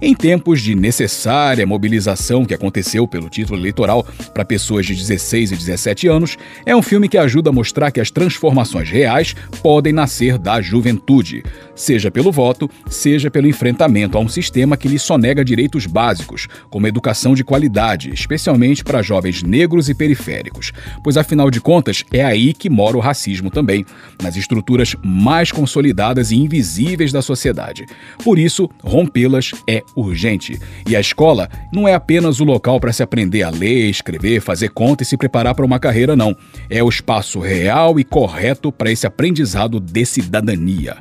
[0.01, 5.57] Em tempos de necessária mobilização que aconteceu pelo título eleitoral para pessoas de 16 e
[5.57, 6.37] 17 anos,
[6.67, 11.43] é um filme que ajuda a mostrar que as transformações reais podem nascer da juventude,
[11.75, 16.87] seja pelo voto, seja pelo enfrentamento a um sistema que lhe sonega direitos básicos, como
[16.87, 20.73] educação de qualidade, especialmente para jovens negros e periféricos,
[21.03, 23.85] pois afinal de contas é aí que mora o racismo também,
[24.23, 27.87] nas estruturas mais consolidadas e invisíveis da sociedade.
[28.23, 30.59] Por isso, rompê-las é urgente.
[30.89, 34.71] E a escola não é apenas o local para se aprender a ler, escrever, fazer
[34.71, 36.37] conta e se preparar para uma carreira, não.
[36.71, 40.97] É o espaço real e correto para esse aprendizado de cidadania.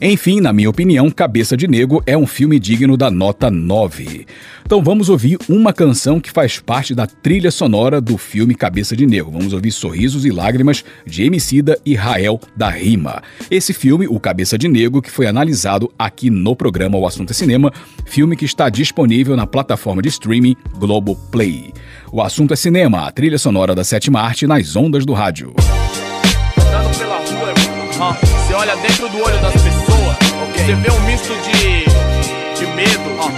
[0.00, 4.26] Enfim, na minha opinião, Cabeça de Negro é um filme digno da nota 9.
[4.64, 9.06] Então vamos ouvir uma canção que faz parte da trilha sonora do filme Cabeça de
[9.06, 9.32] Negro.
[9.32, 13.22] Vamos ouvir Sorrisos e Lágrimas de Emicida e Rael da Rima.
[13.50, 17.34] Esse filme, O Cabeça de Negro, que foi analisado aqui no programa O Assunto é
[17.34, 17.72] Cinema,
[18.04, 21.72] filme que está disponível na plataforma de streaming Globoplay.
[22.12, 25.54] O Assunto é Cinema, a trilha sonora da sétima arte nas ondas do rádio.
[26.56, 30.16] Andando pela rua, você olha dentro do olho das pessoas,
[30.54, 33.30] você vê um misto de, de medo, ó,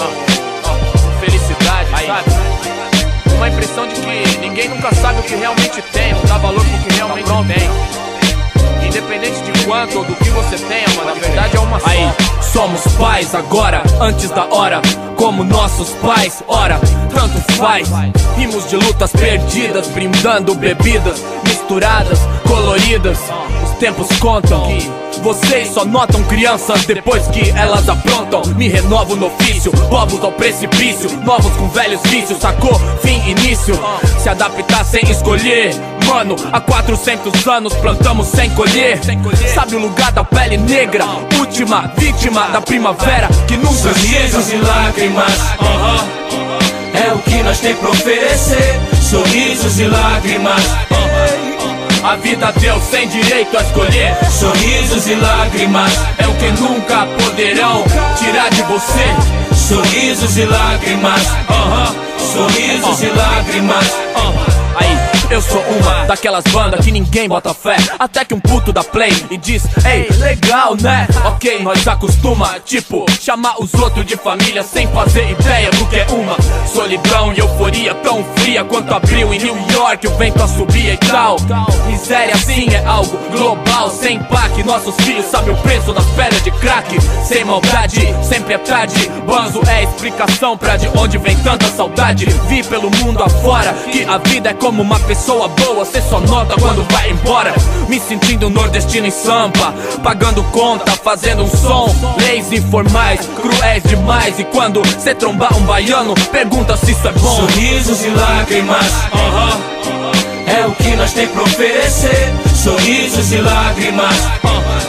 [0.00, 2.30] ó, felicidade, sabe?
[3.36, 6.88] Uma impressão de que ninguém nunca sabe o que realmente tem, não dá valor pro
[6.88, 8.07] que realmente tem.
[8.88, 11.88] Independente de quanto ou do que você tenha, mano, na verdade é uma só.
[11.88, 12.10] Aí,
[12.40, 14.80] somos pais agora, antes da hora,
[15.16, 16.80] como nossos pais, ora,
[17.12, 17.90] tanto faz.
[18.36, 23.18] Rimos de lutas perdidas, brindando bebidas misturadas, coloridas.
[23.78, 24.64] Os tempos contam
[25.12, 28.42] que vocês só notam crianças depois que elas aprontam.
[28.56, 32.74] Me renovo no ofício, povos ao precipício, novos com velhos vícios, sacou?
[33.00, 33.78] Fim, início.
[34.18, 35.72] Se adaptar sem escolher.
[36.08, 38.98] Mano, há 400 anos plantamos sem colher.
[39.54, 41.04] Sabe o lugar da pele negra?
[41.38, 46.08] Última vítima da primavera que nunca Sorrisos e lágrimas, aham.
[47.06, 48.80] É o que nós tem pra oferecer.
[49.08, 50.64] Sorrisos e lágrimas,
[52.02, 54.16] A vida deu sem direito a escolher.
[54.30, 57.84] sorrisos e lágrimas, É o que nunca poderão
[58.18, 59.54] tirar de você.
[59.54, 61.94] sorrisos e lágrimas, Aham.
[62.18, 63.84] sorrisos e lágrimas.
[64.14, 64.57] Aí,
[65.30, 67.76] eu sou uma daquelas bandas que ninguém bota fé.
[67.98, 71.06] Até que um puto da play e diz: Ei, legal, né?
[71.26, 76.06] Ok, nós acostuma, tipo, chamar os outros de família sem fazer ideia do que é
[76.10, 76.36] uma
[76.66, 80.06] solidão e euforia tão fria quanto abril em New York.
[80.06, 81.36] O vento assobia e tal.
[81.86, 84.64] Miséria assim é algo global, sem impacto.
[84.64, 86.96] Nossos filhos sabem o preço das pedras de crack.
[87.24, 89.10] Sem maldade, sempre é tarde.
[89.26, 92.24] Banzo é explicação pra de onde vem tanta saudade.
[92.48, 96.54] Vi pelo mundo afora que a vida é como uma pessoa boa, cê só nota
[96.60, 97.52] quando vai embora.
[97.88, 101.94] Me sentindo nordestino em sampa, pagando conta, fazendo um som.
[102.18, 104.38] Leis informais, cruéis demais.
[104.38, 107.36] E quando cê trombar um baiano, pergunta se isso é bom.
[107.40, 109.58] Sorrisos e lágrimas, Aham.
[110.46, 112.32] é o que nós tem pra oferecer.
[112.54, 114.16] Sorrisos e lágrimas,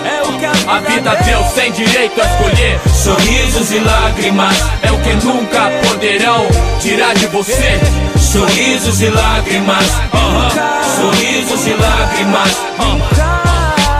[0.05, 2.79] É o que a vida deu sem direito a escolher.
[2.93, 6.45] sorrisos e lágrimas, É o que nunca poderão
[6.81, 7.79] tirar de você.
[8.29, 9.85] Sorrisos e lágrimas,
[10.95, 12.57] sorrisos e lágrimas.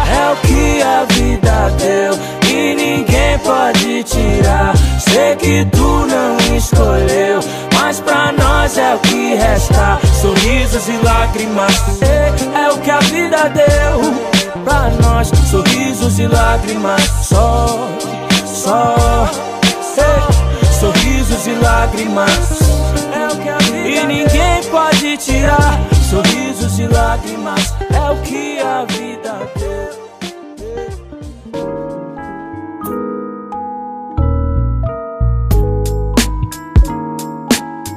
[0.07, 2.14] É o que a vida deu
[2.47, 4.76] e ninguém pode tirar.
[4.99, 7.39] Sei que tu não escolheu,
[7.73, 9.99] mas pra nós é o que resta.
[10.22, 14.64] Sorrisos e lágrimas, é, é o que a vida deu.
[14.64, 17.89] Pra nós, sorrisos e lágrimas, só,
[18.45, 19.30] só.
[20.80, 22.78] Sorrisos e lágrimas,
[23.90, 25.80] e ninguém pode tirar.
[26.10, 29.78] Sorrisos e lágrimas, é o que a vida deu.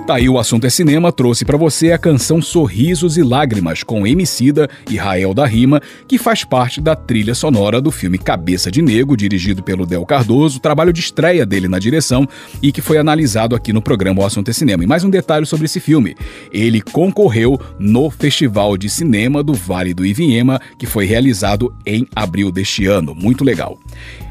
[0.07, 4.05] Tá aí o assunto é cinema, trouxe pra você a canção Sorrisos e Lágrimas com
[4.05, 8.83] Emicida e Rael da Rima, que faz parte da trilha sonora do filme Cabeça de
[8.83, 12.27] Negro, dirigido pelo Del Cardoso, trabalho de estreia dele na direção
[12.61, 14.83] e que foi analisado aqui no programa O Assunto é Cinema.
[14.83, 16.17] E mais um detalhe sobre esse filme:
[16.53, 22.51] ele concorreu no Festival de Cinema do Vale do Ivinhema, que foi realizado em abril
[22.51, 23.15] deste ano.
[23.15, 23.79] Muito legal.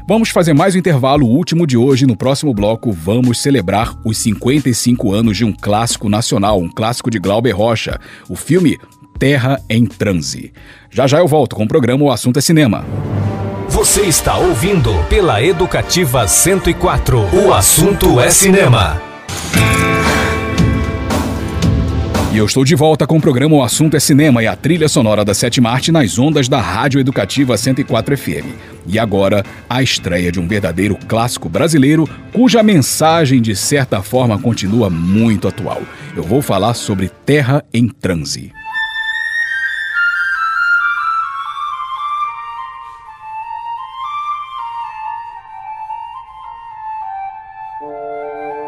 [0.06, 2.06] Vamos fazer mais um intervalo, o último de hoje.
[2.06, 7.18] No próximo bloco, vamos celebrar os 55 anos de um clássico nacional, um clássico de
[7.18, 8.78] Glauber Rocha, o filme
[9.18, 10.52] Terra em Transe.
[10.90, 12.84] Já já eu volto com o programa O Assunto é Cinema.
[13.68, 17.18] Você está ouvindo pela Educativa 104.
[17.46, 19.00] O assunto é cinema.
[22.32, 24.88] E eu estou de volta com o programa O Assunto é Cinema e a trilha
[24.88, 28.46] sonora da Sete Marte nas ondas da Rádio Educativa 104 FM.
[28.86, 34.88] E agora, a estreia de um verdadeiro clássico brasileiro cuja mensagem, de certa forma, continua
[34.88, 35.82] muito atual.
[36.16, 38.50] Eu vou falar sobre Terra em Transe.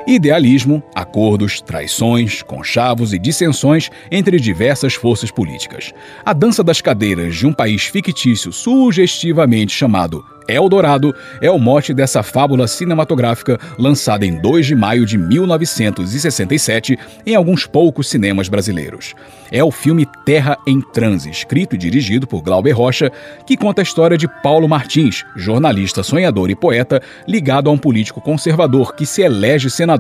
[0.07, 5.95] Idealismo, acordos, traições, conchavos e dissensões entre diversas forças políticas.
[6.23, 12.23] A dança das cadeiras de um país fictício sugestivamente chamado Eldorado é o mote dessa
[12.23, 19.15] fábula cinematográfica lançada em 2 de maio de 1967 em alguns poucos cinemas brasileiros.
[19.51, 23.11] É o filme Terra em Transe, escrito e dirigido por Glauber Rocha,
[23.47, 28.21] que conta a história de Paulo Martins, jornalista sonhador e poeta ligado a um político
[28.21, 29.94] conservador que se elege senador.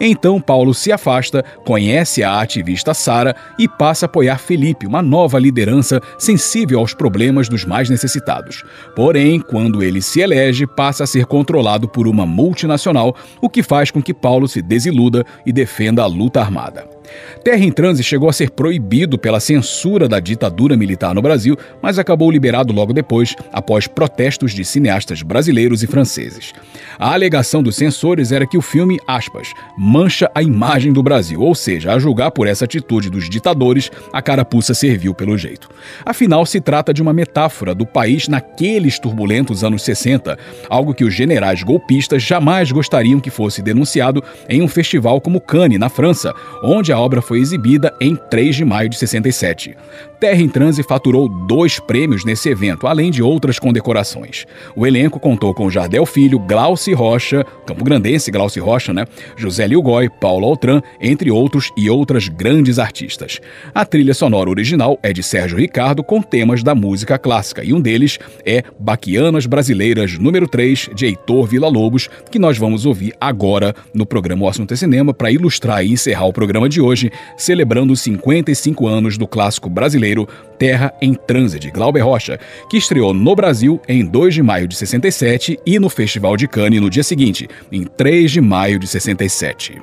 [0.00, 5.38] Então Paulo se afasta, conhece a ativista Sara e passa a apoiar Felipe, uma nova
[5.38, 8.64] liderança sensível aos problemas dos mais necessitados.
[8.94, 13.90] Porém, quando ele se elege, passa a ser controlado por uma multinacional, o que faz
[13.90, 16.97] com que Paulo se desiluda e defenda a luta armada.
[17.42, 21.98] Terra em Transe chegou a ser proibido pela censura da ditadura militar no Brasil, mas
[21.98, 26.52] acabou liberado logo depois, após protestos de cineastas brasileiros e franceses.
[26.98, 31.54] A alegação dos censores era que o filme, aspas, mancha a imagem do Brasil, ou
[31.54, 35.68] seja, a julgar por essa atitude dos ditadores, a carapuça serviu pelo jeito.
[36.04, 41.14] Afinal, se trata de uma metáfora do país naqueles turbulentos anos 60, algo que os
[41.14, 46.92] generais golpistas jamais gostariam que fosse denunciado em um festival como Cannes, na França, onde
[46.92, 49.76] a obra foi exibida em 3 de maio de 67.
[50.20, 54.46] Terra em Transe faturou dois prêmios nesse evento, além de outras condecorações.
[54.74, 59.04] O elenco contou com Jardel Filho, Glauci Rocha, Campo Grandense Glauci Rocha, né?
[59.36, 63.40] José Lilgói, Paulo Altran, entre outros e outras grandes artistas.
[63.72, 67.80] A trilha sonora original é de Sérgio Ricardo com temas da música clássica, e um
[67.80, 74.04] deles é Baquianas Brasileiras número 3, de Heitor Villa-Lobos, que nós vamos ouvir agora no
[74.04, 76.87] programa O Assunto é Cinema para ilustrar e encerrar o programa de hoje,
[77.36, 80.28] celebrando os 55 anos do clássico brasileiro
[80.58, 82.38] Terra em Transe, de Glauber Rocha,
[82.68, 86.80] que estreou no Brasil em 2 de maio de 67 e no Festival de Cannes
[86.80, 89.80] no dia seguinte, em 3 de maio de 67.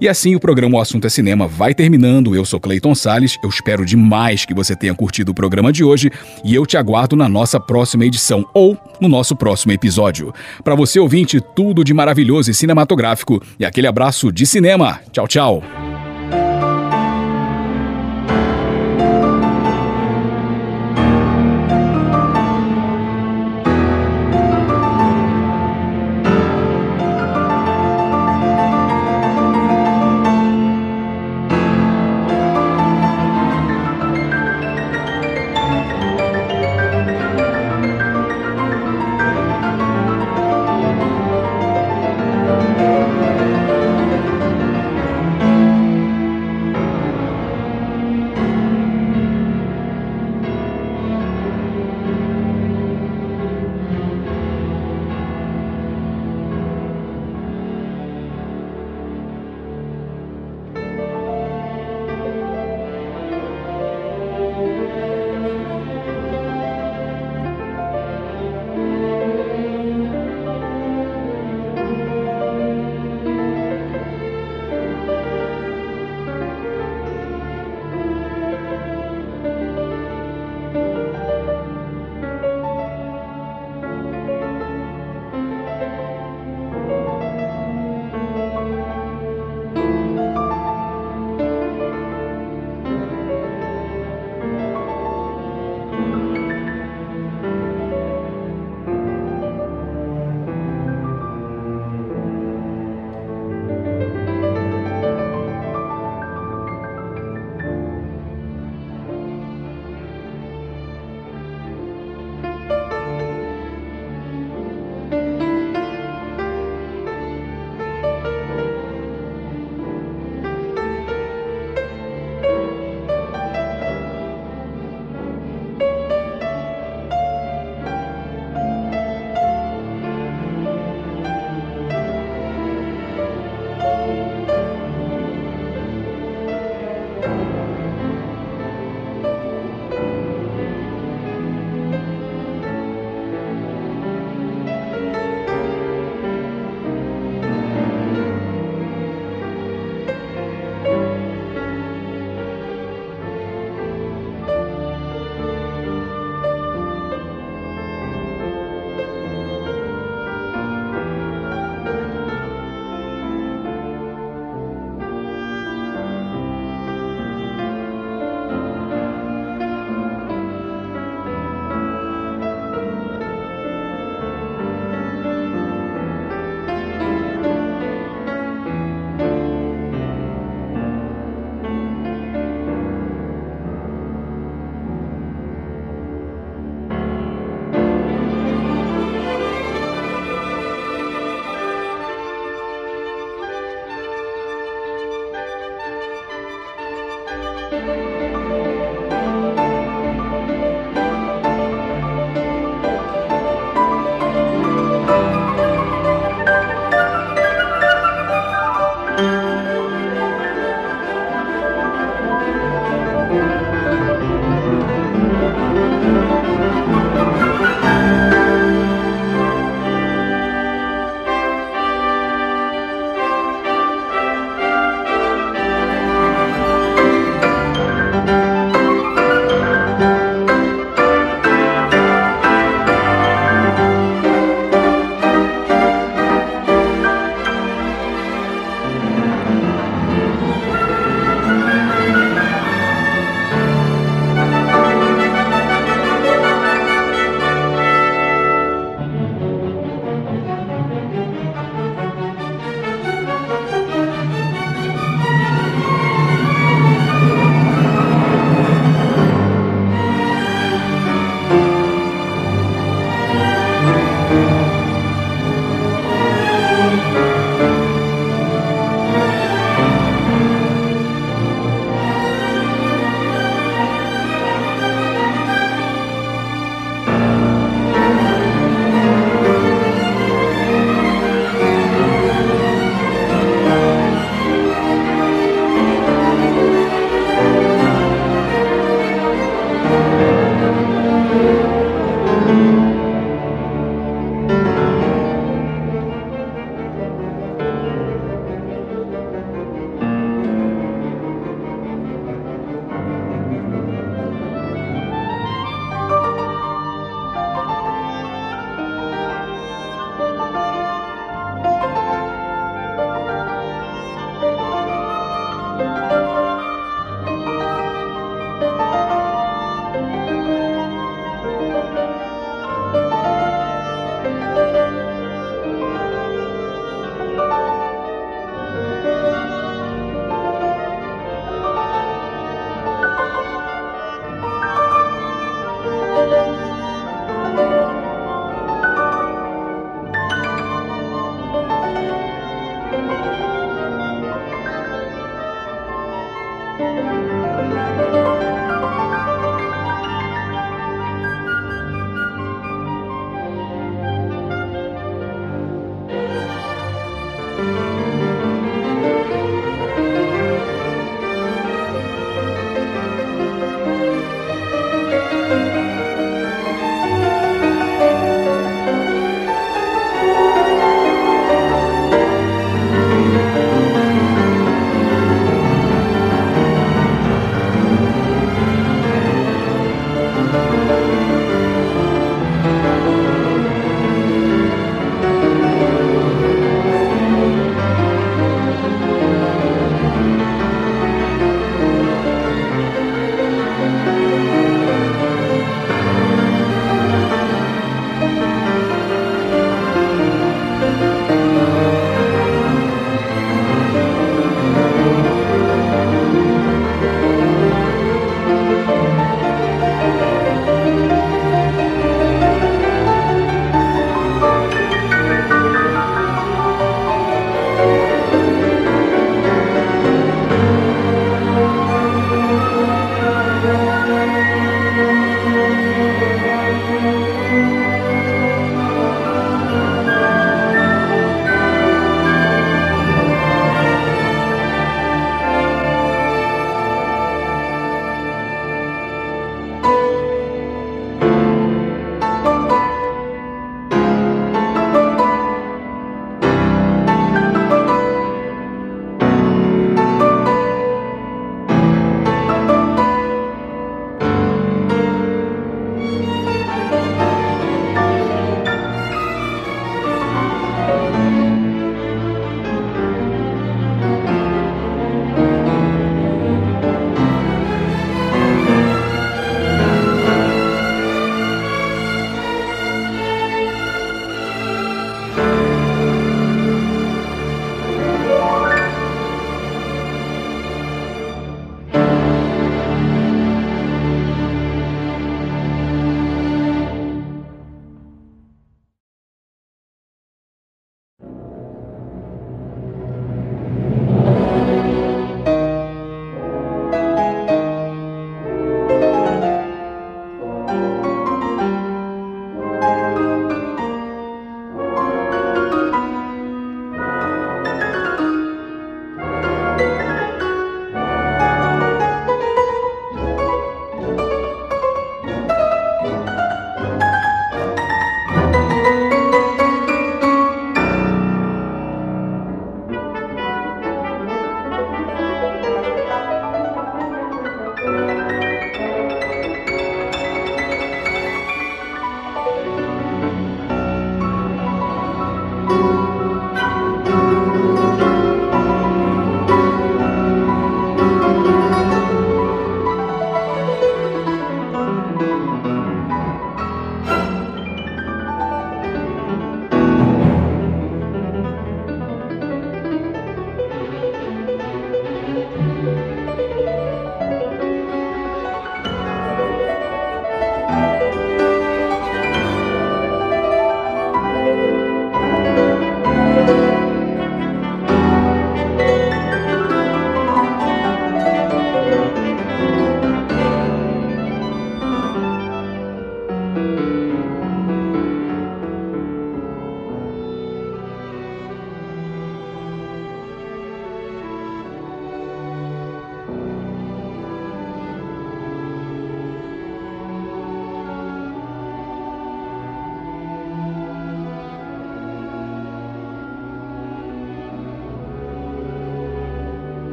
[0.00, 2.34] E assim o programa O Assunto é Cinema vai terminando.
[2.34, 6.10] Eu sou Cleiton Sales, eu espero demais que você tenha curtido o programa de hoje
[6.44, 10.32] e eu te aguardo na nossa próxima edição ou no nosso próximo episódio.
[10.62, 15.00] Para você ouvinte, tudo de maravilhoso e cinematográfico e aquele abraço de cinema.
[15.10, 15.87] Tchau, tchau.